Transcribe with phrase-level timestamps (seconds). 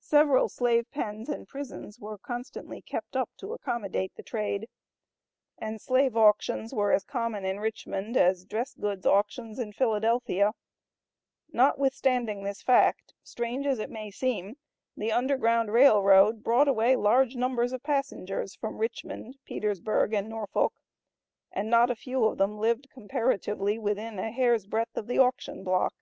[0.00, 4.66] Several slave pens and prisons were constantly kept up to accommodate the trade.
[5.58, 10.52] And slave auctions were as common in Richmond as dress goods auctions in Philadelphia;
[11.52, 14.56] notwithstanding this fact, strange as it may seem,
[14.96, 20.72] the Underground Rail Road brought away large numbers of passengers from Richmond, Petersburg and Norfolk,
[21.52, 25.62] and not a few of them lived comparatively within a hair's breadth of the auction
[25.62, 25.92] block.